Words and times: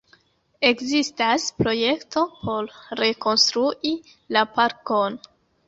Ekzistas 0.69 1.45
projekto 1.59 2.25
por 2.39 2.71
rekonstrui 3.03 3.95
la 4.39 4.47
parkon. 4.59 5.23